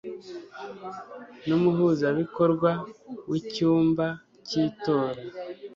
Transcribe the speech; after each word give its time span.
n 1.45 1.49
umuhuzabikorwa 1.57 2.69
w 3.29 3.31
icyumba 3.39 4.05
cy 4.47 4.53
itora 4.67 5.21